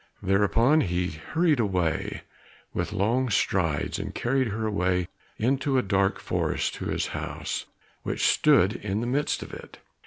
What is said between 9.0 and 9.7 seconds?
the midst of